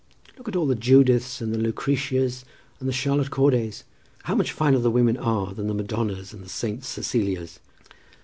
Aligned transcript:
Look 0.35 0.47
at 0.47 0.55
all 0.55 0.65
the 0.65 0.73
Judiths, 0.75 1.41
and 1.41 1.53
the 1.53 1.59
Lucretias, 1.59 2.43
and 2.79 2.89
the 2.89 2.91
Charlotte 2.91 3.29
Cordays; 3.29 3.83
how 4.23 4.33
much 4.33 4.51
finer 4.51 4.79
the 4.79 4.89
women 4.89 5.15
are 5.15 5.53
than 5.53 5.67
the 5.67 5.75
Madonnas 5.75 6.33
and 6.33 6.43
the 6.43 6.49
Saint 6.49 6.83
Cecilias." 6.83 7.59